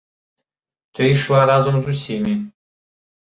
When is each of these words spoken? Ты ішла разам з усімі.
Ты 0.99 1.09
ішла 1.15 1.41
разам 1.51 1.77
з 1.85 1.93
усімі. 1.97 2.33